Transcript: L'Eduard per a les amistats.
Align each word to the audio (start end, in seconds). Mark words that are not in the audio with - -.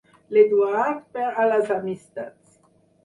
L'Eduard 0.35 1.03
per 1.17 1.27
a 1.43 1.45
les 1.53 1.69
amistats. 1.77 2.59